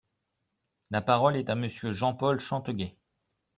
La 0.89 1.03
parole 1.03 1.35
est 1.37 1.51
à 1.51 1.55
Monsieur 1.55 1.93
Jean-Paul 1.93 2.39
Chanteguet. 2.39 2.95